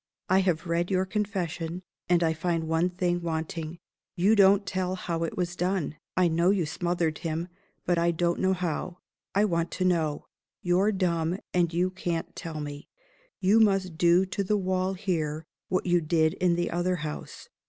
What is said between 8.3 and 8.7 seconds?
know